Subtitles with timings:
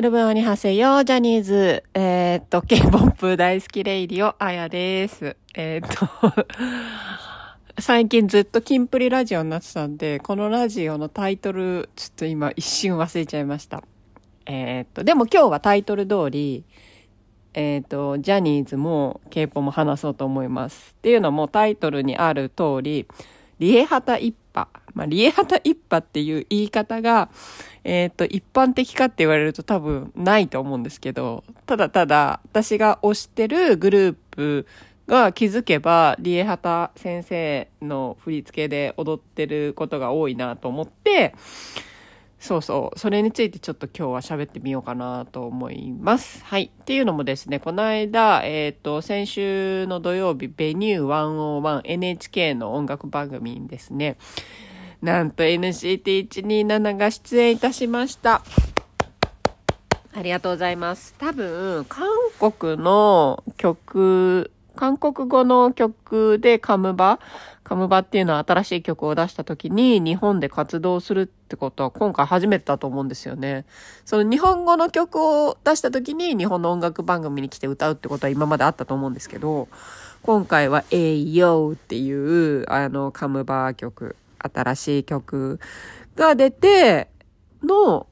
[0.00, 1.84] 여러분 안녕하세요、ジャニーズ。
[1.92, 5.36] えー、っと、K-POP 大好き radio、あやです。
[5.54, 6.46] えー、っと、
[7.78, 13.82] 最近ずっとキンプリラジオになってたんで、このラジオのタイトル、ちょっと今一瞬忘れちゃいました。
[14.46, 16.64] えー、っと、でも今日はタイトル通り、
[17.52, 20.94] えっ、と、ジャニーズも K-POP も話そうと思います。
[20.96, 23.06] っていうのもタイトルにある通り、
[23.58, 24.79] リエハタ一派。
[24.94, 27.30] まあ、リエハタ一派っていう言い方が、
[27.84, 34.66] えっ、ー、と、一般的かって言われると多分ないと思うんですけど、ただただ私が推してるグループ
[35.06, 41.34] が気づけば、リエハタ先生の振り付けで踊ってることが多いなと思って、
[42.40, 42.98] そうそう。
[42.98, 46.42] それについてちょっと今日は喋ってみようかなと思います。
[46.42, 46.72] はい。
[46.74, 54.16] っていうのもですね、この間、えっ、ー、と、先週の土曜日、ベニュー 101NHK の音楽番組にですね、
[55.02, 58.42] なんと NCT127 が出演いたしました。
[60.12, 61.14] ありがとうございます。
[61.18, 67.18] 多分、韓国の曲、韓国語の曲でカムバ
[67.64, 73.64] カムバっていうのは新しい曲を出した時に日本で活動するってことは今回初めてだと思うんですよね。
[74.04, 79.68] その日本語の曲を出した時に日本の音楽番組に来て歌うってことは今まであったと思うんですけど、
[80.22, 85.60] 今回は Ayo っていうあのカムバ曲、新しい曲
[86.16, 87.10] が出て
[87.62, 88.06] の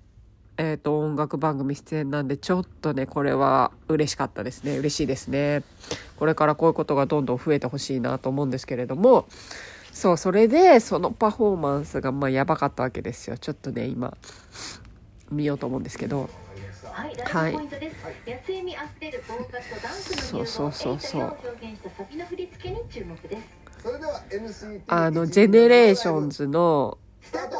[0.58, 4.76] えっ、ー、と、音楽番組出演なんで、ちょっとね、これは嬉しかったですね。
[4.76, 5.62] 嬉しいですね。
[6.16, 9.28] これからこういうことがどんどん増えてほしいなと思うんですけれども、
[9.92, 13.38] そう、それで、そのパフォーマンスが、まあ、やばかったわけですよ。
[13.38, 14.16] ちょっとね、今、
[15.30, 16.28] 見ようと思うんですけど。
[16.92, 17.54] はい。
[17.54, 17.68] はい、
[20.16, 21.22] そうそうそうそう。
[21.22, 21.36] あの、
[24.88, 26.98] あのジェネレーションズの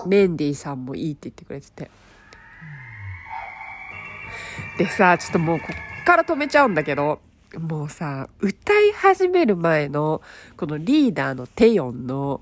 [0.07, 1.91] メンディーさんもいいって言ってくれてて。
[4.79, 7.21] でさ、ちょっともうこっから止めちゃうんだけど、
[7.59, 10.23] もうさ、歌い始める前の、
[10.57, 12.41] このリーダーのテヨンの、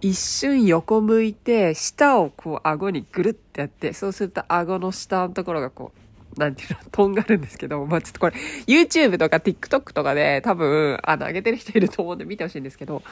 [0.00, 6.03] 一瞬横向いて、舌をこう顎にぐるってやって、そうすると顎の下のところがこう、
[6.36, 8.36] なんていうの、とんがるんですけど、まあちょっとこれ、
[8.66, 13.02] YouTube とか TikTok とかで多分、あの、上げてる人いると思うんで見てほしいんですけど、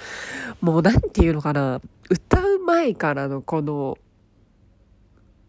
[0.60, 1.80] もうなんていうのかな、
[2.10, 3.98] 歌う前からのこの、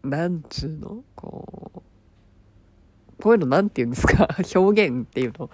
[0.02, 5.50] なんつうのこう、こういうのなんて言うんですか表現っていうの。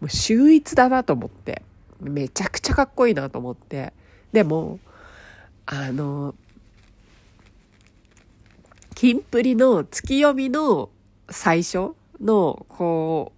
[0.00, 1.62] もう秀逸だなと思って。
[2.00, 3.92] めちゃくちゃかっこいいなと思って。
[4.32, 4.78] でも、
[5.64, 6.34] あの、
[8.94, 10.90] キンプリの月読みの
[11.30, 13.32] 最初の、こ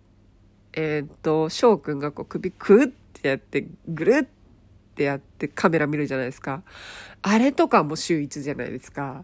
[0.75, 6.62] う、えっ、と、翔くんがこう首クッってやって、ぐるってやってカメラ見るじゃないですか。
[7.22, 9.22] あれとかも秀逸じゃないですか。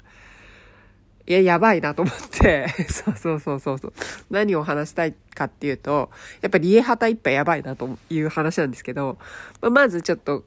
[1.26, 3.92] いや、やばいなと思って、 そうそうそうそうそう。
[4.30, 6.10] 何を話したいかっていうと、
[6.42, 9.18] やっぱり家旗一杯やばいなという話なんですけど、
[9.62, 10.44] まあ、まずちょっと、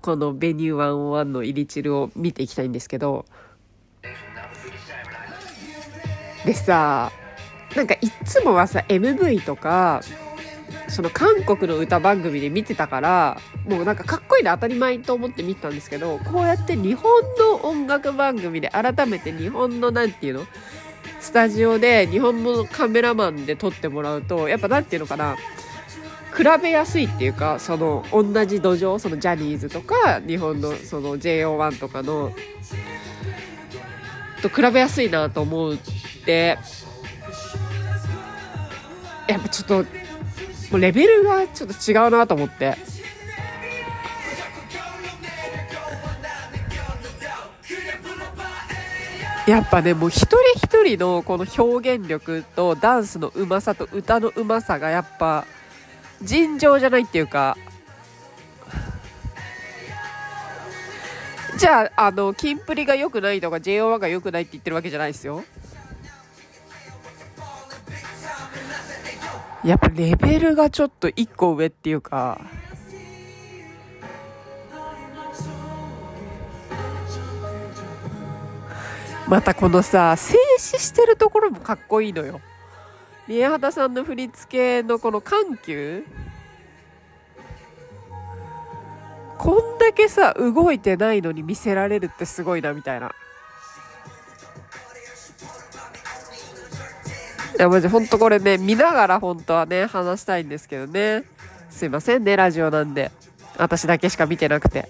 [0.00, 3.26] このベニュー101の入りチルを見ていきたいんですけど、
[6.44, 7.12] でさ、
[7.76, 10.02] なんかいつもはさ、MV とか、
[10.88, 20.44] その韓国の歌番組で見てたから、もうなんかかっこいいの当たり前と思って見てたんですけど、こうやって日本の音楽番組で改めて日本のなんていうの
[21.20, 25.36] スタジオで日本のカメラマンで撮ってもらうと、やっぱなんていうのかな、
[26.36, 32.32] 比べやすいっていうか、その同じ土壌、そのジャニーズとか、日本のその JO1 とかの、
[34.42, 35.76] と比べやすいなと思っ
[36.26, 36.58] て、
[39.32, 39.74] やっぱちょっと
[40.72, 42.76] もうレベルがちょっと違うなと思って。
[49.46, 55.46] やっぱね、もう一人一人のこの表現力とダンスのうまさと歌のうまさがやっぱ
[56.22, 57.56] 尋常じゃないっていうか、
[61.58, 65.44] じゃあ、あの、キンプリが良くないとか JO1 が良くないって言ってるわけじゃないですよ。
[69.64, 72.40] やっぱレベルがちょっと一個上っていうか、
[79.28, 82.40] またこのさ、静止してるところもかっこいいのよ。
[83.28, 86.04] 宮畑さんの振り付けのこの緩急
[89.38, 93.12] こんだけさ、動いてないのに見せられるってすごいな、みたいな。
[97.62, 101.24] や、マジ、ほんとこれね、見ながら本当はね、話したいんですけどね。
[101.70, 103.10] すいませんね、ラジオなんで。
[103.56, 104.88] 私だけしか見てなくて。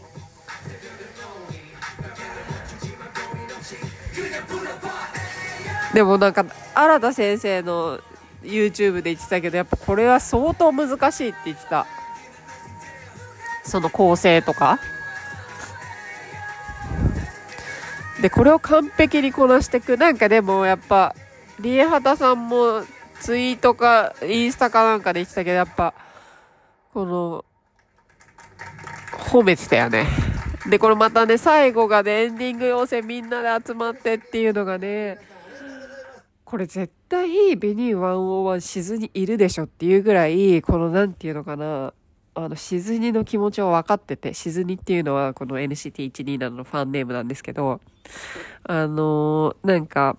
[5.94, 8.00] でもなんか、新田先生の
[8.42, 11.86] YouTube で言ってたけど、やっぱこれは相当難しいって言ってた。
[13.64, 14.78] その構成とか。
[18.22, 19.96] で、これを完璧にこなしていく。
[19.96, 21.14] なんかでもやっぱ、
[21.62, 22.82] リエハタさんも
[23.20, 25.94] ツイートかインスタかなんかで言ってたけど、やっぱ、
[26.92, 27.44] この、
[29.30, 30.06] 褒めてたよね。
[30.68, 35.18] で、これまたね、最後がね、エンディング要請みんなで集まってっていうのがね、
[36.44, 41.94] これ絶対ベニー101しずにいるでしょっていうぐらい、このなんていうのかな、
[42.34, 47.80] あの、しずにの気持ちを分かってて、しずにっていうのはこの NCT127 のファンネームなんですけど、
[48.64, 50.16] あのー、なんか、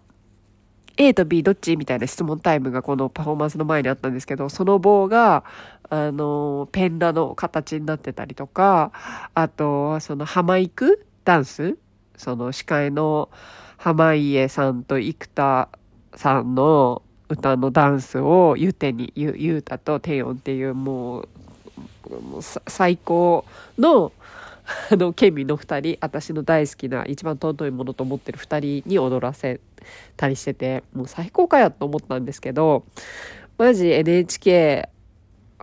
[0.97, 5.43] A と B どっちみたいな質問タイムがこのパフォーマンスの前にあったんですけど、その棒が、
[5.89, 8.91] あの、ペンラの形になってたりとか、
[9.33, 11.77] あと、その浜行くダンス
[12.15, 13.29] その司会の
[13.77, 15.69] 濱家さんと生田
[16.15, 21.27] さんの歌のダンスをゆてに、ゆ、ゆうたとテヨンっていう、もう
[22.67, 23.45] 最高
[23.77, 24.11] の、
[24.91, 29.59] あの、ケミの二人、私の大好きな、一番尊いものと思ってる二人に踊らせ
[30.15, 32.85] たりしてて、もう最高かよと思ったんですけど、
[33.57, 34.89] マジ NHK、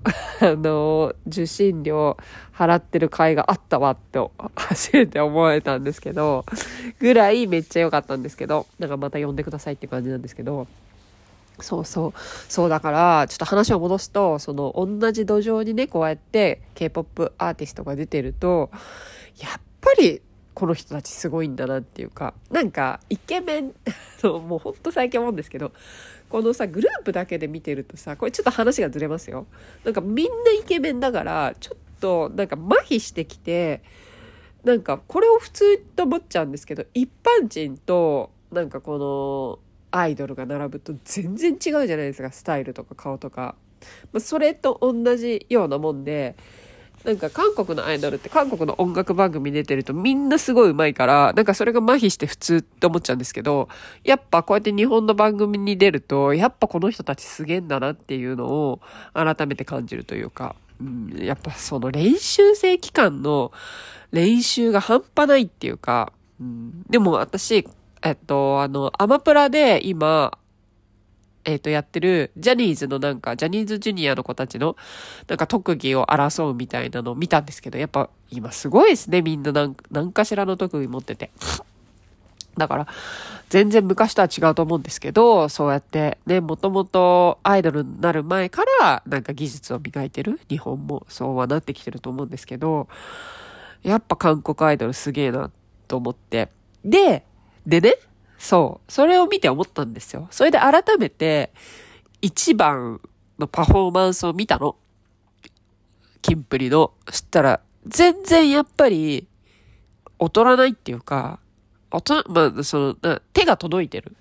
[0.41, 2.17] あの、受信料
[2.55, 4.19] 払ってる会があったわって
[4.55, 6.45] 初めて思えたんですけど、
[6.99, 10.67] ぐらいめっちゃ良かったんですけど、なんかまた呼んでくださいって感じなんですけど、
[11.63, 12.13] そうそう。
[12.49, 18.71] そうだから、ちょっと話を戻すと、その同じ土壌にね、こうやって K-POP アーティストが出てると、
[19.39, 20.23] やっぱり
[20.55, 23.75] この人たちすごいんだなっていうか、なんかイケメン、
[24.23, 25.73] もうほんと最近思うんですけど、
[26.29, 29.47] このさ、グループだけで見てるとさ、これちょっと話がずれますよ。
[29.85, 33.83] なんかみんなイケメンだから、ちょっとなんか麻痺してきて、
[34.65, 43.55] なんかこれを普通と思っちゃうんですけど、一般人と、なんかこの、アイドルが並ぶと全然違うじゃないですかスタイルとか顔とか、
[44.13, 46.37] まあ、それと同じようなもんで
[47.05, 53.69] なんか韓国のアイドルって韓国の音楽番組出てるとみんなすごい上手いからなんかそれが麻痺して普通って思っちゃうんですけど
[54.05, 58.81] やっぱこうやって日本の番組に出るとやっぱこの人たちすげえんだなっていうのを
[59.15, 63.51] 改めて感じるというか、うん、やっぱその練習生期間の
[64.13, 67.67] 練習が半端ないっていうか、うん、でも私
[68.03, 70.39] えっと、あの、アマプラで今、
[71.45, 74.77] えっ、と、やってる、ジャニーズのなんか、ジャニーズジュニアの子たちの、
[75.27, 81.31] なんか特技を争うみたいなのを見たんですけど、やっぱ、今すごいですね、みんななん何かしらの特技持ってて。
[82.57, 82.87] だから、
[83.49, 92.87] 全然昔とは違うと思うんですけど、そうやってね、もともとアイドルになる前から、なんか技術を磨いてる、日本もそうはなってきてると思うんですけど、
[93.83, 95.51] やっぱ韓国アイドルすげえな
[95.89, 96.51] と思って。
[96.85, 97.25] で、
[97.67, 97.95] でね、
[98.39, 98.93] そう。
[98.93, 100.29] それを見て思ったんですよ。
[100.31, 101.53] それで改めて、
[102.23, 103.01] 一番
[103.39, 104.77] のパフォーマンスを見たの。
[106.23, 106.93] キンプリの。
[107.09, 109.27] そしたら、全然やっぱり、
[110.19, 111.41] 劣らないっていうか、
[111.91, 114.17] 大まあ、その、手が届いてる。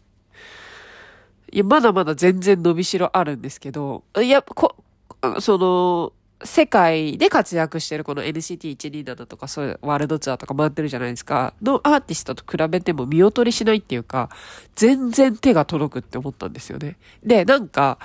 [1.51, 4.75] いや、まだまだ全然伸びしろあるんですけど、いや、こ、
[5.39, 6.13] その、
[6.43, 11.53] 世界で活躍してるこの NCT127 とかそういうワールドツアーとか回ってるじゃないですか。
[11.61, 14.29] のアーティストと比べても見劣りしないっていうか、
[14.75, 16.97] 全然手が届くって思ったんですよね。
[17.23, 17.99] で、なんか、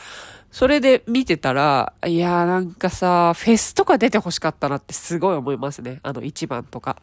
[0.51, 6.01] それで見てたら、いやーなんかさ、フェスとか出て欲しかったなってすごい思いますね。
[6.03, 6.97] あの1番とか。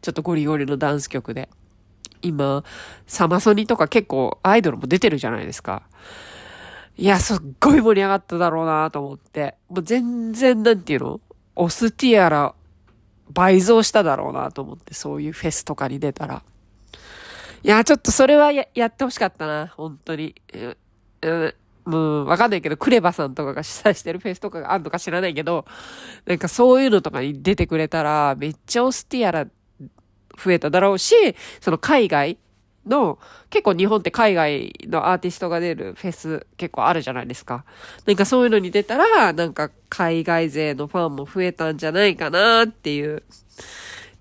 [0.00, 1.48] ちょっとゴリゴリのダンス曲で。
[2.22, 2.64] 今、
[3.06, 5.82] サマソニとか結構アイドルも出てるじゃないですか。
[6.96, 9.56] いや、すっごい盛り上がっただろうなと思って。
[9.68, 11.20] もう全然、なんていうの？
[11.56, 12.54] オスティアラ
[13.30, 16.42] 倍増しただろうなと思って、そういうフェスとかに出たら。
[17.62, 20.34] いや、ちょっとそれはややってほしかったな、本当に。
[21.22, 25.64] うもう、わかんないけど、クレバさんとかが主催してるフェスとかがあるのか知らないけど、
[26.26, 29.46] なんかそういうのとかに出てくれたら、めっちゃオスティアラ
[30.38, 31.14] 増えただろうし、
[31.60, 32.38] その海外
[32.86, 33.18] の、
[33.50, 37.64] 結構日本って海外のアーティストが出るフェス結構あるじゃないですか。
[38.06, 43.22] なんかそういうのに出たら、なんか海外勢のファンも増えたんじゃないかなっていう。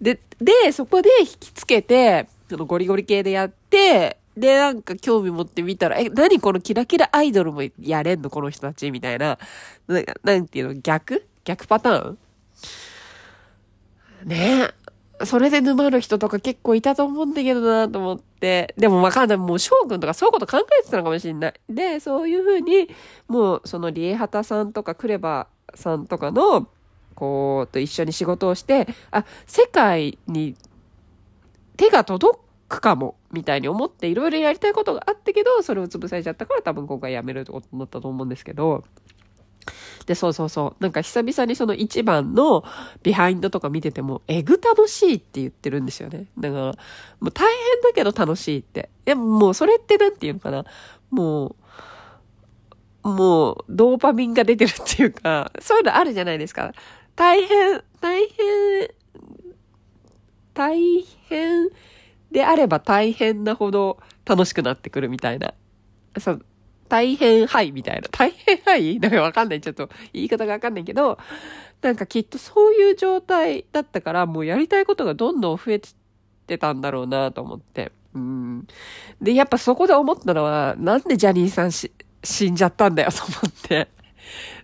[0.02, 9.38] で、で、そこで引きつけて、そのゴリゴリ系でやって、で、なんか興味持ってみたら、え、何このキラキラアイドルもやれんのこの人たちみたいな。
[9.88, 11.26] ななんていうの逆？
[11.44, 12.18] 逆パターン？
[14.26, 14.81] ねえ。
[15.26, 18.74] それで沼る人とか結構いたと思うんだけどなと思って。
[18.78, 19.38] でもわかんない。
[19.38, 21.54] もう翔くんとかそういうこと考えてたのかもしれない。
[21.70, 22.90] で、そういうふうに、
[23.28, 26.68] もうそのリエハタさんとかクレバさんとかの、
[27.16, 30.56] こう、と一緒に仕事をして、あ、世界に
[31.78, 38.84] 手が届くかも、みたいに思っていろいろやりたいことがあったけど、それを潰されちゃったから多分今回やめるってことになったと思うんですけど、
[40.06, 40.84] で、そうそうそう。
[40.84, 42.64] なんか久々にその一番の
[43.04, 46.26] ビハインドとか見てても、えぐ楽しいって言ってるんですよね。
[46.38, 46.74] だから、も
[47.28, 48.90] う大変だけど楽しいって。
[49.06, 50.66] でももうそれってなんていうのかな。
[51.10, 51.56] も
[53.04, 56.74] う、もう、ドーパミンが出てるっていうか、そういうのあるじゃないですか。
[57.16, 58.90] 大変、大変、
[60.54, 61.70] 大変
[62.32, 65.54] であれば大変なほど楽しくなってくるみたいな。
[66.20, 66.46] そう、
[66.92, 68.10] 大変はいみたいな。
[68.12, 69.00] 大変はい？
[69.00, 69.62] なんかわかんない。
[69.62, 71.18] ちょっと言い方がわかんないけど、
[71.82, 75.82] なんかきっとそういう状態だったから、もうやりたいことがどんどん増え
[76.48, 77.94] てたんだろうなと思って。
[78.14, 78.68] うん。
[79.22, 81.94] で、やっぱそこで思ったのは、なんでジャニーさんし
[82.26, 83.88] 死んじゃったんだよと思って。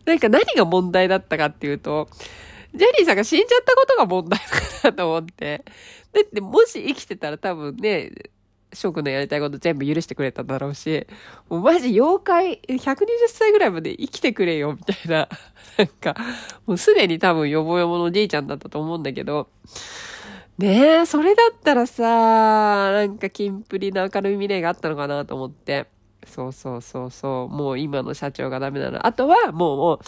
[0.06, 2.10] なんか何が問題だったかっていうと、
[2.76, 4.38] ジャニーさんが死んじゃったことが問題
[4.84, 5.64] だなと思って。
[6.12, 8.12] だってもし生きてたら多分ね、
[8.74, 11.08] 翔くんのやりたいこと全部許してくれただろうし、
[11.50, 15.30] もうマジ妖怪、120歳ぐらいまで生きてくれよ、みたいな。
[15.78, 16.16] なんか、
[16.66, 19.48] もうすでに多分ヨボヨボのじいちゃんだったと思うんだけど、
[20.58, 25.88] ねえ、それだったらさ、なんかキンプリの明るい未来があったのかなと思って。
[26.26, 27.54] そうそうそうそう。
[27.54, 29.06] もう今の社長がダメなの。
[29.06, 30.00] あとはもう、もう、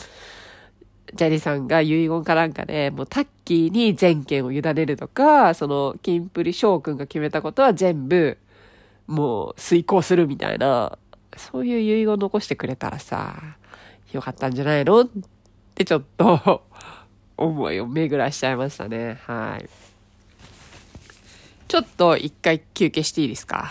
[1.13, 8.37] ジャニーさんが遺言かなんかで、もうタッキーに全権を委ねるとか、その、キンプリ翔くんが決めたことは全部、
[9.09, 10.99] もう遂行するみたいな、
[11.35, 13.41] そういう遺言を残してくれたらさ、
[14.13, 15.01] よかったんじゃないの？
[15.01, 15.07] っ
[15.73, 16.61] てちょっと
[17.35, 19.19] 思いを巡らしちゃいましたね。
[19.25, 19.67] はい。
[21.67, 23.69] ちょっと一回休憩していいですか？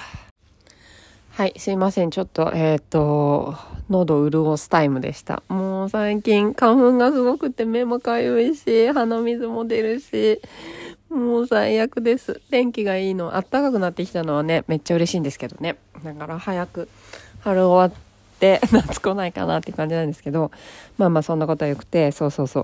[1.31, 2.11] はい、すいません。
[2.11, 3.55] ちょっと、えっ、ー、と、
[3.89, 5.45] 喉潤すタイムでした。
[5.49, 10.41] もう最近花粉がすごくて目もかゆいし、鼻水も出るし、
[11.11, 12.41] もう最悪です。
[12.51, 15.77] 天気がいいの、暖かくなってきたのはね、めっちゃ嬉しいんですけどね。
[16.05, 16.89] だから早く
[17.41, 18.01] 春終わっ
[18.39, 20.51] て 夏来ないかなって感じなんですけど、
[20.99, 22.61] まあまあそんなことはよくて、そうそうそ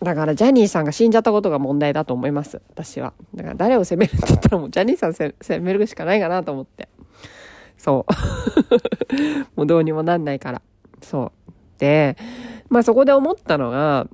[0.00, 0.04] う。
[0.04, 2.62] だからジャニーさんが死んじゃったことが問題だと思います。
[2.70, 3.12] 私は。
[3.34, 6.88] だから誰を責めるって言ったらもうジャニーさん責めるしかないかなと思って。
[7.76, 9.56] そう。
[9.56, 10.62] もうどうにもなんないから。
[11.02, 11.52] そう。
[11.78, 12.16] で、
[12.70, 14.06] まあそこで思ったのが、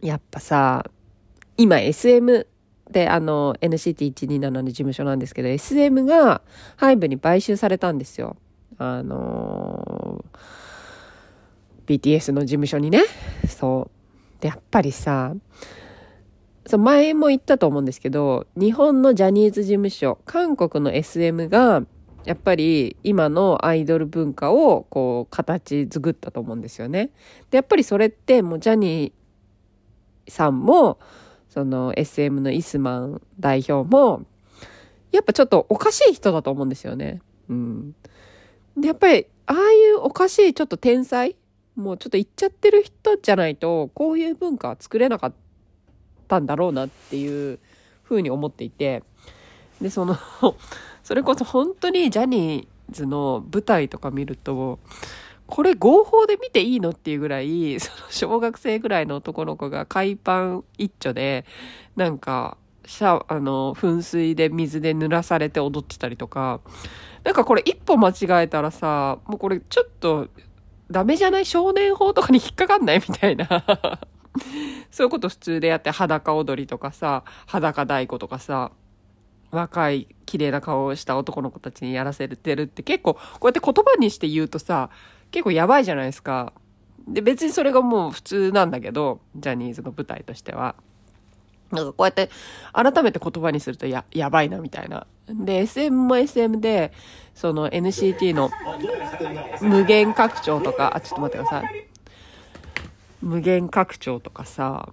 [0.00, 0.84] やっぱさ、
[1.56, 2.46] 今 SM
[2.90, 6.42] で、あの、NCT127 の事務所なんですけど、SM が
[6.76, 8.36] ハイブに買収されたんですよ。
[8.78, 13.02] あのー、BTS の事務所にね。
[13.48, 13.90] そ
[14.38, 14.42] う。
[14.42, 15.34] で、やっぱりさ、
[16.66, 21.82] そう前も言ったと思うんですけど、日本のジャニーズ事務所、韓国の SM が、
[22.24, 27.10] やっぱり今のアイドル文化をこう形作ったと思うんですよね。
[27.50, 30.98] で、やっぱりそれってもうジャニーさんも
[31.56, 34.26] その SM のイスマン代表も、
[35.10, 37.22] やっぱちょっとおかしい人だと思うんですよね。
[37.48, 37.94] うん。
[38.76, 41.34] で、やっぱり、ああいうおかしいちょっと天才
[41.74, 45.32] もうちょっと言っちゃってる人じゃないと、こういう文化は作れなかっ
[46.28, 47.58] たんだろうなっていう
[48.02, 49.02] ふうに思っていて、
[49.80, 50.14] で、その
[51.04, 54.78] それこそ本当にジャニーズの舞台とか見ると、
[55.46, 61.44] これ合法で見ていいのっていうぐらい、 その小学生ぐらいの男の子が海パン一丁で、
[61.94, 66.60] なんか、シャあの、噴水で水で濡らされて踊ってたりとか、
[67.24, 70.28] なんかこれ一歩間違えたらさ、もうこれちょっと
[70.90, 73.46] ダメじゃない少年法とかに引っかかんないみたいな。
[74.90, 78.70] そういうこと普通でやって裸踊りとかさ、裸太鼓とかさ、
[79.50, 84.90] 若い綺麗な顔をした男の子たちにやらせてるって結構こうやって言葉にして言うとさ、
[85.30, 86.52] 結構やばいじゃないですか。
[87.06, 90.74] で、別にそれがもう普通なんだけど、ジャニーズの舞台としては。
[91.72, 92.30] なんかこうやって
[92.72, 95.06] 改めて言葉にするとや、やばいなみたいな。
[95.28, 96.92] で、SM も SM で、
[97.34, 98.50] その NCT の
[99.60, 101.86] 無限拡張とか、あ、ちょっと待ってください。
[103.20, 104.92] 無限拡張とかさ、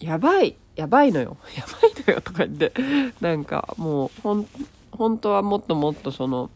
[0.00, 1.36] やばい、やばいのよ。
[1.56, 2.72] やばいのよとか言って。
[3.20, 4.46] なんかもう、ほん、
[4.90, 6.50] 本当はもっともっとその、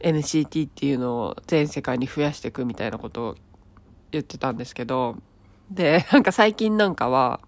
[0.00, 3.36] NCT っていうのを全世界に増やしていくみたいなことを
[4.10, 5.16] 言ってたんですけど、
[5.70, 7.40] で、なんか最近なんかは、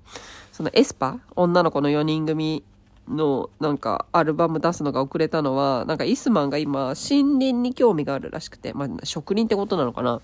[0.53, 2.63] そのエスパ女の子の4人組
[3.09, 10.21] のなんかアルバム出すのが遅れたのは、なんかイスマンが今森林に興味があるらしくて、まあ職人ってことなのかな。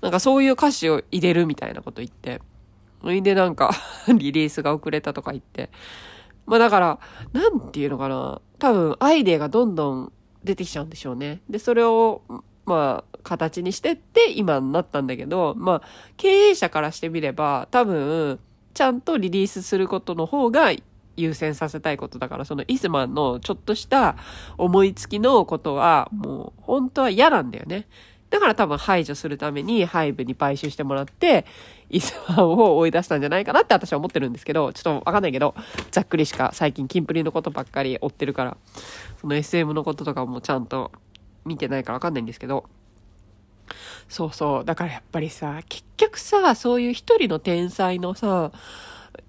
[0.00, 2.40] なんかそういう歌詞を入れるみたいなこと言って。
[3.00, 3.70] それでなんか
[4.08, 5.70] リリースが遅れたとか言って。
[6.46, 6.98] まあだから、
[7.32, 8.40] なんていうのかな。
[8.58, 10.12] 多分アイデアがどんどん
[10.48, 11.42] 出てきちゃうんでしょうね。
[11.50, 12.22] で、それを、
[12.64, 15.82] まあ、形にしてって今になったんだけど、まあ、
[16.16, 18.40] 経営者からしてみれば、多分、
[18.72, 20.72] ちゃんとリリースすることの方が
[21.16, 24.16] 優先させたいことだから、そのイスマンのちょっとした
[24.56, 27.86] 思いつきのことは、もう本当は嫌なんだよね。
[28.30, 31.46] だから多分排除するためにハイブに買収してもらって、
[31.90, 35.54] イスマンを追い出したんじゃないかなって私は思ってるんですけど、ちょっとわかんないけど、
[35.90, 38.56] ざっくりしか最近キンプリのことばっかり追ってるから、
[39.20, 40.92] その SM のこととかもちゃんと
[41.44, 42.64] 見てないからわかんないんですけど、
[44.08, 44.64] そうそう。
[44.64, 48.52] だからやっぱりさ、結局さ、そういう一人の天才のさ、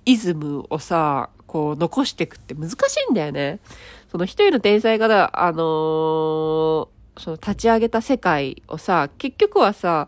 [0.06, 2.74] イズムをさ、こう残していくって難し
[3.10, 3.60] いんだよね。
[4.12, 6.88] その一人の天才が、あのー、
[7.20, 10.08] その立ち上げた世界をさ、結局はさ、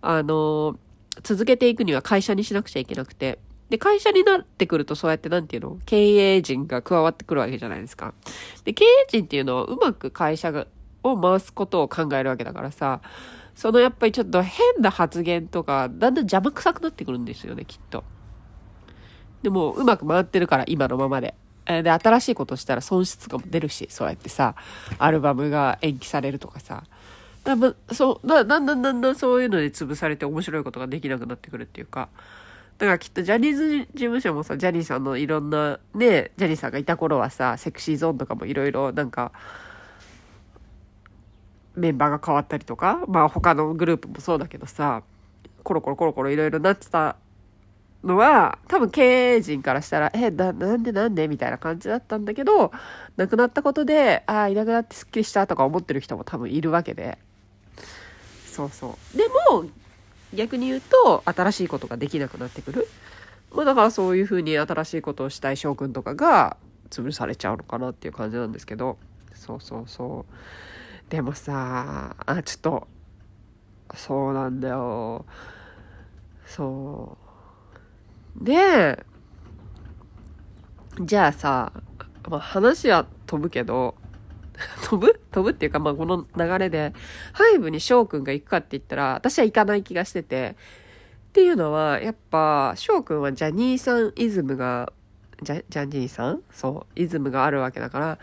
[0.00, 0.78] あの、
[1.22, 3.38] 続けていくには会社にしなくちゃいけなくて。
[3.68, 5.78] で、会社になってくるとそうやってなんていうの？
[5.86, 8.14] 経営陣が加わってくるわけじゃないですか。
[8.64, 10.66] で、経営陣っていうのはうまく会社が
[11.02, 13.00] を回すことを考えるわけだからさ、
[13.54, 18.04] そのやっぱりちょっと変な発言とか、だんだん邪魔くさくなってくるんですよね、きっと。
[19.42, 21.34] でも、うまく回ってるから、今のままで。
[21.66, 24.54] で、新しいことしたら損失が出るし、そうやってさ、
[24.98, 26.84] アルバムが延期されるとかさ。
[27.44, 27.56] だ
[27.92, 32.08] そうだだんだんだんだんそういうので潰されて面白いことができなくなってくるっていうか。
[32.78, 39.32] だからきっとジャニーズ事務所もさ、ジャニーさんのいろんな、ね、ジャニーさんがいた頃はさ、セクシーゾーンとかもいろいろなんか、
[41.74, 45.02] メンバーが変わったりとか、まあ他のグループもそうだけどさ、
[45.62, 47.16] コロコロコロコロいろいろなってた
[48.06, 52.72] のは、多分経営陣からしたら、え、な、なんでなんでみたいな感じだったんだけど、
[53.16, 57.18] 亡くなったことで、ああ、いなくなってスッキリしたとか思ってる人も多分いるわけで。
[58.46, 59.16] そうそう。
[59.16, 59.66] でも、
[60.32, 62.88] 逆に言うと、新しいことができなくなってくる。
[63.52, 66.56] まあだからそういうふうに新しいことをしたい将軍とかが
[66.90, 68.98] 潰されちゃうのかなっていう感じなんですけど。
[69.34, 71.10] そうそうそう。
[71.10, 72.88] でもさ、あ、ちょっと、
[73.94, 75.24] そうなんだよ。
[76.46, 77.25] そう。
[78.40, 79.04] で、
[81.00, 81.72] じゃあさ、
[82.28, 83.94] まあ、話は飛ぶけど、
[84.88, 85.20] 飛ぶ？
[85.30, 86.94] 飛ぶっていうか、まあ、この流れで、
[87.32, 90.56] ハイブに翔くんが行くかって言ったら、私は行かない気がしてて、
[91.28, 94.92] っていうのは、やっぱ、翔くんはジャニーさんイズムが、
[95.42, 96.40] ジャ、ジャニーさん？
[96.50, 98.18] そう、イズムがあるわけだから、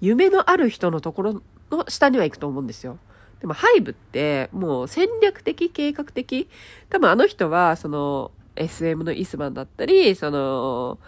[0.00, 2.98] 夢のある人のところの下には行くと思うんですよ。
[3.40, 6.48] でも、ハイブって、もう戦略的、計画的。
[6.90, 10.98] 多分あの人は、その、SM のイスマンだったり、その、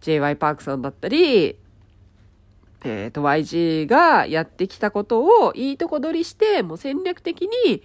[0.00, 1.56] JY パークさんだったり、
[2.84, 7.82] えっ、ー、と、YG がやってきたことをいいとこ取りして、もう戦略的に、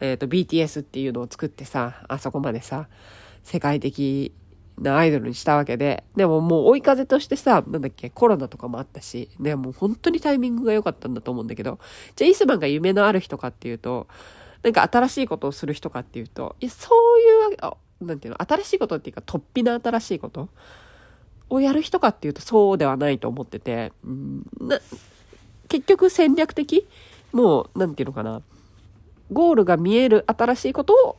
[0.00, 2.88] えっ、ー、と、BTS っていうのを作ってさ、あそこまでさ、
[3.42, 4.32] 世界的
[4.78, 11.78] なアイドルにしたわけで、でももう追い風としてさ、なんだっけ、コロナとかもあったし、ね、もう本当にタイミングが良かったんだと思うんだけど、
[12.14, 14.06] じゃあイスマンが夢のある人かっていうと、
[14.62, 16.90] なんか新しいことをする人かっていうと、いや、そ
[17.48, 17.56] ういう、
[18.00, 20.48] なんていうの、新しいことっていうか、突飛な新しいこと？
[21.50, 24.78] をやる人かっていうと、そうではないと思ってて、うん、な
[25.68, 26.86] 結局戦略的
[27.32, 28.42] もう、なんていうのかな、
[29.32, 31.16] ゴールが見える新しいことを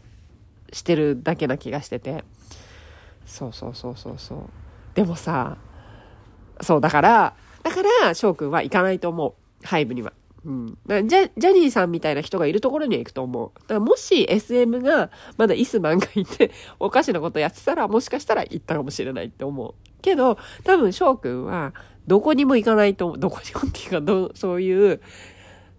[0.74, 2.24] してるだけな気がしてて。
[3.26, 4.40] そうそうそうそうそう。
[4.94, 5.58] でもさ、
[6.62, 9.66] そうだから、だから、翔くんは行かないと思う。
[9.66, 10.14] ハイブには。
[10.46, 10.68] うん。
[10.88, 13.52] ジャ、ジャニーさんみたいな人がいるところには行くと思う。
[13.62, 19.74] だからもし SM が、まだイスマンがいて、 おかしなことやってたら、もしかしたら行ったかもしれないって思う。
[20.02, 21.74] けど、多分翔くんは、
[22.08, 23.20] どこにも行かないと思う。
[23.20, 25.02] どこにもっていうか、どそういう、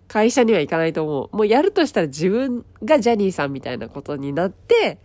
[0.06, 1.36] 会社には行かないと思う。
[1.36, 4.98] もうやるとしたら自分がジャニーさんみたいなことになって、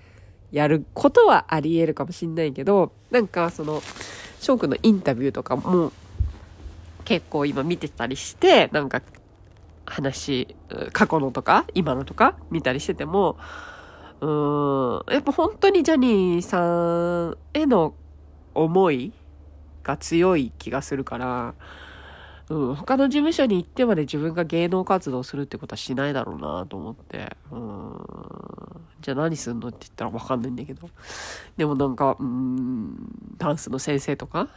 [0.52, 3.82] やることはあり得るかもしんないけど、なんかその、
[4.40, 5.92] 翔くんのインタビューとかも、
[7.06, 9.02] 結構今見てたりして、なんか
[9.88, 10.56] 話、
[10.92, 13.38] 過去のとか、今のとか見たりしてても、
[14.20, 17.96] うーん、やっぱ本当にジャニーさんへの
[18.54, 19.14] 思い
[19.84, 21.56] が強い気がするから、
[22.50, 28.06] うん、他の事務所に行ってまで自分が芸能活動するってことはしないだろうなと思って、うん、
[29.02, 30.90] じゃあ何すんのって言ったらわかんないんだけど。
[31.56, 32.96] でもなんか、うん、
[33.38, 34.50] ダンスの先生とか、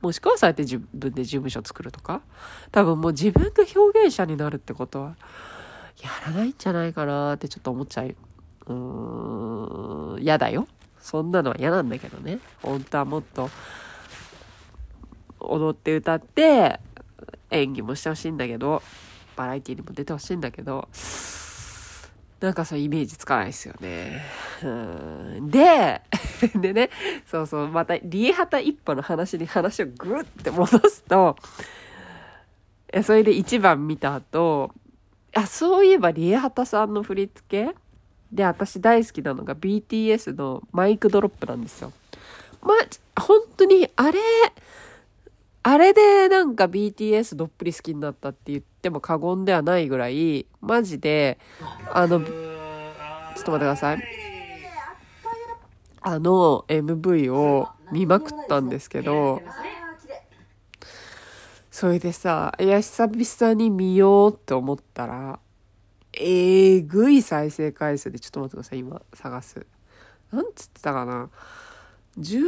[0.00, 2.22] もしくはそうやって自分で事務所作るとか、
[2.70, 5.16] 多分もう自分が表現者になるってことは、
[6.02, 8.14] やらないんじゃないかなってちょっと思っちゃう。
[8.66, 10.68] うーん、嫌だよ。
[11.00, 12.38] そんなのは嫌なんだけどね。
[12.62, 13.50] 本当はもっと、
[15.40, 16.78] 踊って歌って、
[17.50, 18.82] 演技もしてほしいんだけど、
[19.36, 20.88] バラエティにも出てほしいんだけど、
[22.40, 24.22] なんかそういうイメージつかないですよね。
[24.62, 26.02] で、
[26.54, 26.90] でね、
[27.26, 31.36] そうそう、また、リエハタ一歩の話に話をグッて戻すと、
[33.02, 34.72] それで一番見た後、
[35.34, 37.74] あ、そういえばリエハタさんの振り付け
[38.32, 41.92] で、私大好きなのが BTS のマイクドロップなんですよ。
[42.62, 42.74] ま、
[43.20, 44.18] 本当に、あれ、
[45.62, 51.38] あれでなんか BTS どっぷり好きになったって言っても過言ではないぐらい、マジで、
[51.92, 52.30] あの、ちょ
[53.42, 54.27] っと待ってください。
[56.10, 59.42] あの MV を見まくったんですけど、
[61.70, 65.38] それでさ、いや、久々に見ようって思ったら、
[66.14, 69.66] えぐい再生回数で、ちょっと待ってください、今、探す。
[70.32, 71.28] なんつってたかな
[72.18, 72.46] ？16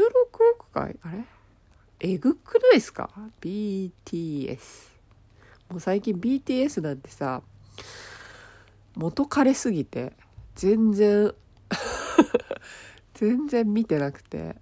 [0.56, 1.24] 億回あれ？
[2.00, 3.10] えぐくないですか
[3.42, 4.58] ?BTS。
[5.68, 7.42] もう最近 BTS なんてさ、
[8.96, 10.14] 元彼すぎて、
[10.54, 11.34] 全然
[13.20, 14.56] 全然見てなくて。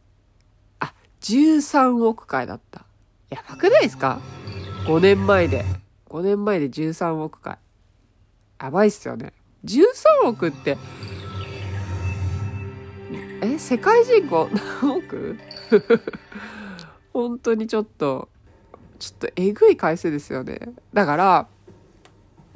[0.80, 2.86] あ、13億回だった。
[3.30, 4.20] やばくないですか
[4.84, 5.64] ?5 年前で。
[6.08, 7.58] 5年前で13億回。
[8.60, 9.32] やばいっすよね。
[9.64, 10.76] 13億って、
[13.42, 14.48] え、世界人口
[14.82, 15.38] 何億？
[17.14, 18.28] 本当にちょっと、
[18.98, 20.58] ちょっとえぐい回数ですよね。
[20.92, 21.48] だから、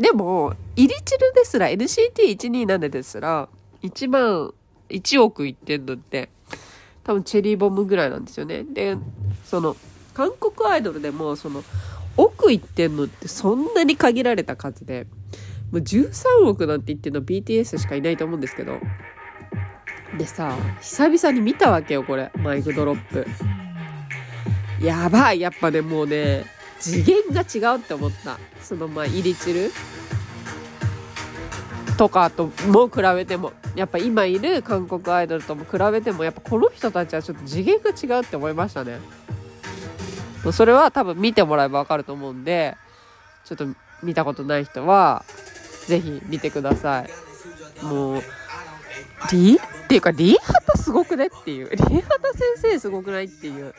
[0.01, 3.49] でも、イリチルですら、NCT127 ですら、
[3.83, 4.53] 1万
[4.92, 6.28] 1億いってんのって、
[7.05, 8.64] 多分チェリーボムぐらいなんですよね。
[8.64, 8.96] で、
[9.44, 9.76] その、
[10.14, 11.64] 韓国アイドルでも、その、
[12.16, 15.07] 億いってんのってそんなに限られた数で、
[15.70, 18.78] もう13億なんて言ってんの BTS しかいないと思うんですけど、
[20.18, 22.31] でさ、久々に見たわけよ、これ。
[22.37, 23.26] マイクドロップ。
[24.85, 25.40] やばい。
[25.40, 26.44] やっぱね、もうね、
[26.78, 28.38] 次元が違うって思った。
[28.61, 29.70] その、まあ、イリチル
[32.03, 33.53] とかとも比べても。
[33.77, 38.99] やっぱ今いる韓国アイドルとも比べても、やっぱこの人たちはちょっと次元が違うって思いましたね。
[40.53, 42.77] それは多分見てもらえばわかると思うんで、
[43.45, 43.67] ちょっと
[44.03, 45.25] 見たことない人は、
[45.87, 47.85] ぜひ見てください。
[47.85, 48.23] もう、
[49.31, 51.71] リっていうか、リーハタすごくねっていう。
[51.71, 53.73] リーハタ先生すごくないっていう。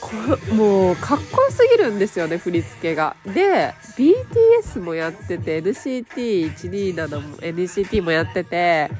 [0.00, 0.10] こ
[0.54, 3.16] もうかっこよすぎるんですよね振り付けが。
[3.24, 8.90] で BTS もやってて NCT127 も NCT もやってて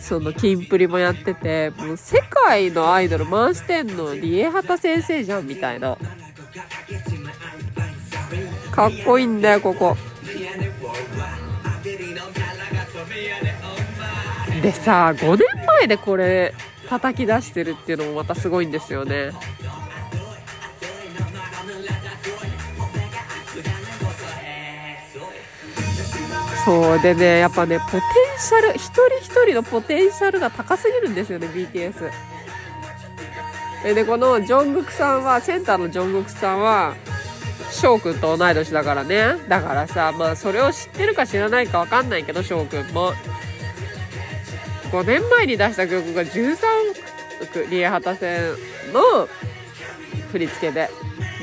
[0.00, 5.96] そのキンプリもやっててもう世界のアイドル回してんのリエハタ先生じゃんみたいな。
[8.72, 9.96] かっこいいんだよここ。
[14.62, 16.54] でさ5年前でこれ
[16.88, 19.32] 叩き出してるっていうのもまたすごいんですよね。
[26.64, 28.00] そうでねやっぱねポテン
[28.38, 32.10] シャル一人一人のポテンシャルが高すぎるんですよね BTS
[33.94, 36.94] でこのジョングクさんはセンターのジョングクさんは
[37.72, 39.34] 翔くんと同い年だからね。
[39.48, 43.12] だからさまあそれを知ってるか知らないか分かんないけど翔くんも。
[44.92, 46.56] 5年前に出した曲が13
[47.42, 48.52] 億リエハタ戦
[48.92, 49.26] の
[50.30, 50.90] 振り付けで。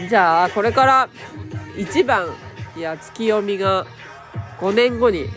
[0.07, 1.09] じゃあこれから
[1.75, 2.33] 1番
[2.77, 3.85] いや月読みが
[4.59, 5.29] 5年後に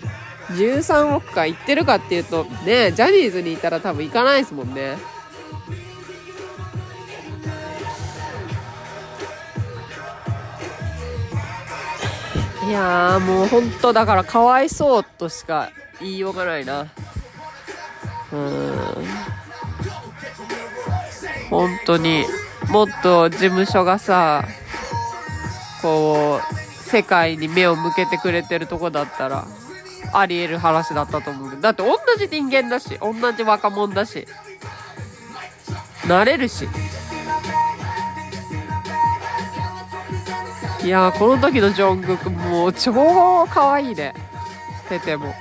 [0.51, 4.97] 13億回いってるかっていうとねジャニーズにいたら多分行かないですもんね。
[12.67, 16.87] いやもう本当だからかわいそうとしか言いようがないな。
[18.33, 19.23] うん。
[21.51, 22.25] 本当に
[22.71, 24.43] もっと事務所がさ
[25.83, 26.62] こう
[26.93, 29.47] 世界に目を向けてくれてるとこだったら、
[30.13, 31.63] あり得る話だったと思うけど。
[31.63, 34.29] だって同じ人間だし、同じ若者だし、
[36.07, 36.69] なれるし。
[40.85, 44.13] いやこの時のジョングクもう超可愛いね。
[44.91, 45.35] テテも。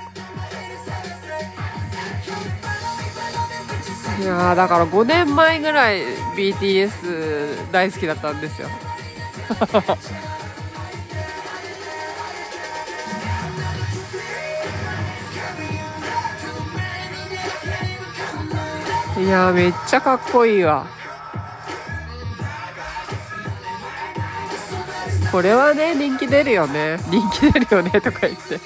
[4.22, 6.00] いやだから5年前ぐらい
[6.34, 8.68] BTS 大好きだったんですよ。
[19.18, 20.86] いやめっちゃかっこいいわ。
[25.30, 26.98] これはね人気出るよね。
[27.08, 28.60] 人気出るよねとか言って。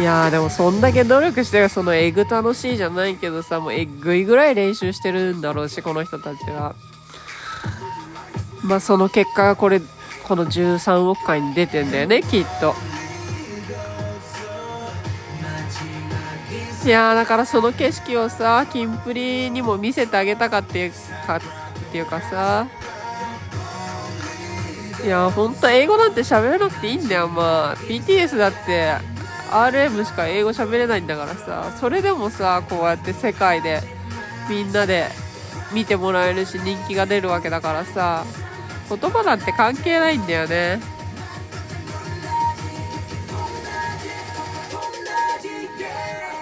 [0.00, 6.74] いやでもそんだけ努力してそのエグ楽しいじゃないけどさもうえぐいぐらい練習してるんだろうしこの人たちは。
[8.64, 9.80] まあその結果がこれ
[10.24, 12.74] この13億回に出てんだよねきっと。
[16.84, 20.92] いやだからその景色をさキンプリにも見せてあげたかっていう
[21.26, 21.40] かっ
[21.90, 22.66] ていうかさ。
[25.02, 27.76] いやほんと英語なんて喋らなくていいんだよまあ。
[27.76, 28.94] BTS だって
[29.50, 31.74] RM しか英語喋れないんだからさ。
[31.80, 33.80] それでもさこうやって世界で
[34.48, 35.08] みんなで
[35.72, 38.24] 見てもらえるし人気が出るわけだからさ。
[38.88, 40.80] 言葉なんて関係ないんだよね。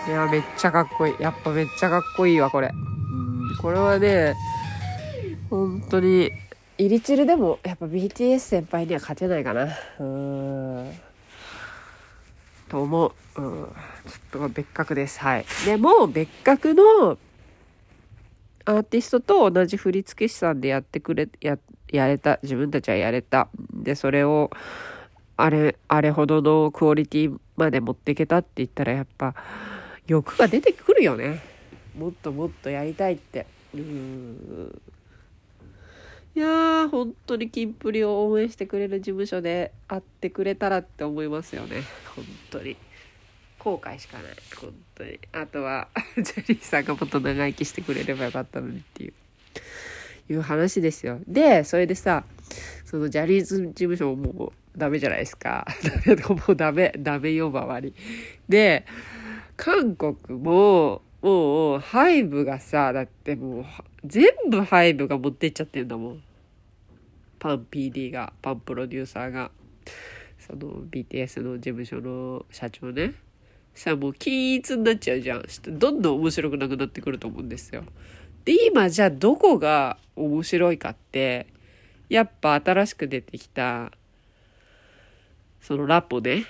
[0.07, 1.15] いやめっちゃかっこいい。
[1.21, 2.71] やっぱめっちゃかっこいいわこれ。
[2.73, 3.57] うん。
[3.59, 4.35] これはね
[5.49, 6.31] 本当に。
[6.79, 9.69] イリチルでもやっぱ BTS 先輩には勝てないかな。
[10.01, 10.93] うん。
[12.69, 13.65] と思う、うん、
[14.07, 15.21] ちょっと別格です。
[15.21, 15.45] はい。
[15.67, 17.19] でも別格の
[18.65, 21.59] アーティストと同じ振付師さんでやってくれや
[21.93, 22.41] やれた。
[22.43, 23.49] 自分たちはやれた。
[23.73, 24.51] でそれを
[25.37, 29.35] あれあれほどのクオリティまで持っていけたって言ったらやっぱ
[30.07, 31.41] 欲が出てくるよね。
[31.97, 33.47] もっともっとやりたいって。
[33.75, 34.81] うん。
[36.35, 41.83] いやー本当にキンプリを応援してくれる事務所で会ってくれたらって思いますよね。
[42.17, 42.77] 本当に。
[43.59, 44.33] 後悔しかない。
[44.59, 45.21] 本当に。
[45.33, 49.13] あとは ジェリーさんがもっと長生きしてくれればよかったのにっていう。
[50.31, 51.21] いう話ですよ。
[51.27, 52.25] でそれでさ
[52.85, 55.67] そのジャニーズ事務所ももうダメじゃないですか。
[56.07, 56.93] ダメもうダメ。
[56.99, 57.95] ダメよ周り。
[58.49, 58.87] で
[59.57, 63.65] 韓国ももう、ハイブがさ、だってもう、
[64.05, 66.23] 全部ハイブが持ってっちゃってんだもん。
[67.39, 69.53] パン PD が、パンプロデューサーが、
[70.41, 73.15] その BTS の事務所の社長ね。
[73.75, 75.45] さもう均一になっちゃうじゃん。
[75.79, 77.85] どんどん面白くなくなってくると思うんですよ。
[78.45, 81.47] で、今じゃあどこが面白いかって、
[82.09, 83.93] やっぱ新しく出てきた、
[85.61, 86.45] そのラポね。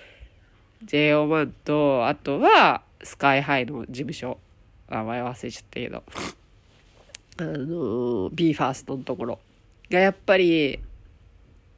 [0.86, 4.38] JO1 と、あとは、スカイハイの事務所。
[4.88, 6.02] 名前忘れちゃったけど。
[7.38, 9.38] あの、BE:FIRST のところ
[9.90, 10.78] がやっぱり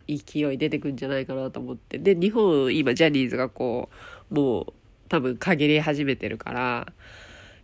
[0.08, 1.98] 勢い出てくんじゃないかなと思って。
[1.98, 3.88] で、日本、今ジャニーズがこ
[4.30, 4.72] う、もう
[5.08, 6.92] 多分限り始めてるから、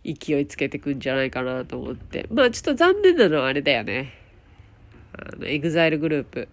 [0.03, 2.27] 勢いつけてくんじゃないかなと思って。
[2.31, 4.13] まあちょっと残念なのはあれだよね。
[5.13, 6.47] あの、エグザイルグループ。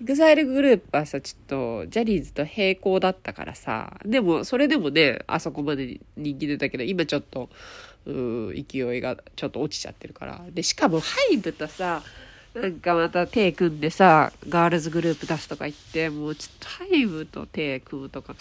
[0.00, 7.48] エグザイルグループはさ、ちょっと、ジャニーズと並行だったからさ、でも、それでもね、あそこまで人気出たけど、今ちょっと、
[8.06, 10.44] うん勢いがちょっと落ちちゃってるから。
[10.50, 12.02] で、しかも、ハイブとさ、
[12.60, 18.34] なんかまた手組んでさ、ガールズグループ出すとか言って、もうちょっとハイブと手組むとか、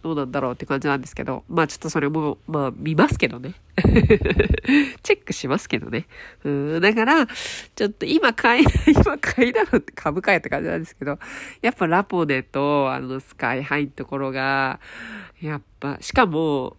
[0.00, 3.54] どうなんだろうって感じなんですけど、まあちょっとそれも、まあ見ますけどね。
[5.02, 6.06] チェックしますけどね。
[6.44, 11.18] うん、だから、ちょっと今買い、 今買いなのって株買えって感じなんですけど、
[11.60, 14.78] やっぱラポネと、あの、スカイハイのところが、
[15.42, 16.76] やっぱ、しかも、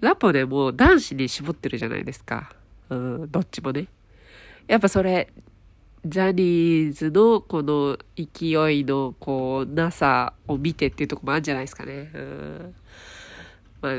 [0.00, 2.52] ラポネも男子に絞ってるじゃないですか。
[2.90, 3.86] うん、どっちもね。
[4.66, 5.28] やっぱそれ、
[6.06, 12.10] ジャニーズのこの勢いのこうなさを見てっていうとこもあるんじゃないですかね。
[12.14, 12.74] うん。
[13.80, 13.90] ま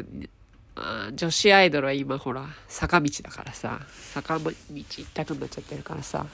[0.76, 3.80] あ、女子アイドルは今ほら坂道だからさ。
[4.13, 6.28] 坂道一択になっちゃってるからさ。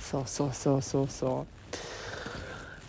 [0.00, 1.46] そうそうそうそうそ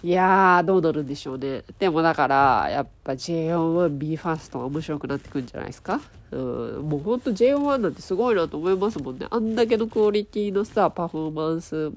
[0.04, 0.08] う。
[0.08, 1.64] いやーどうなるんでしょうね。
[1.78, 6.02] でもだからやっぱ JO1BE:FIRST は面白くなってくるんじゃないですか。
[6.32, 6.90] うん。
[6.90, 9.28] もうほんと JO1 なんてすごいなと思いますもんね。
[9.30, 11.92] あんだけのクオリティのさパフォーマンス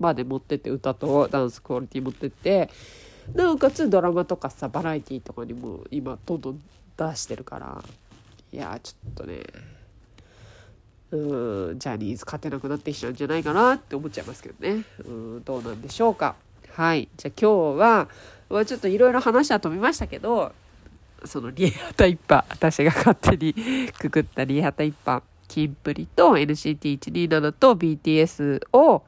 [0.00, 2.68] まで持ってって歌とダンスクオリティ持ってって
[3.34, 6.60] なおかつドラマとかさバラエティとかにも今どんどん
[6.96, 7.84] 出してるから
[8.52, 9.42] いやちょっとね
[11.12, 14.84] うんジャニーズ勝てなくなってきちゃうんじゃないかなって思っちゃいますけどね。
[15.04, 16.36] うんどうなんでしょうか。
[16.70, 17.08] はい。
[17.16, 18.08] じゃあ今日は、
[18.48, 20.52] まあ、ちょっといろいろ話は飛びましたけど
[21.24, 23.54] そのリエハタ一派私が勝手に
[23.98, 29.02] くくったリエハタ一派キンプリと NCT127 と BTS を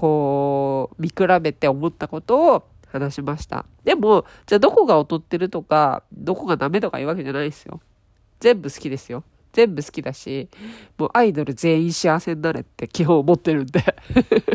[0.00, 3.66] こう、見比べて思ったことを話しました。
[3.84, 7.82] でも、じゃあどこが劣ってるとか、どこがダメとかいうわけじゃないですよ。
[8.38, 9.24] 全部好きですよ。
[9.52, 10.48] 全部好きだし、
[10.96, 13.84] もうアイドル全員幸せになれって基本思ってるんで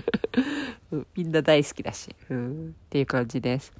[1.15, 3.71] みんな大好きだし、うん、っていう感じです。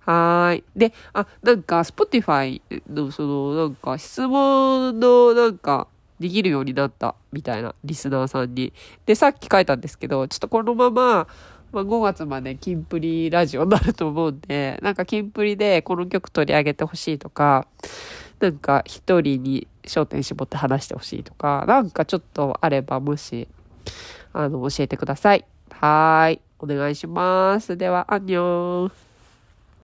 [0.00, 0.64] はーい。
[0.76, 5.88] で、あ、なんか、Spotify のその、なんか、質問の、なんか、
[6.20, 8.72] できるようになったみたいなリスナーさんに。
[9.04, 11.26] で、さっき書いたんですけど、ちょっとこのまま、
[11.72, 17.66] まあ、5月までキンプリラジオになると思うんで、なんかキンプリでこの曲取り上げてほしいとか、
[18.40, 23.48] なんか一人に焦点絞って話してほしいとか、なんかちょっとあればもし、
[24.32, 25.44] あの、教えてください。
[25.70, 26.40] はい。
[26.58, 27.76] お願いします。
[27.76, 29.05] では、アンニョン。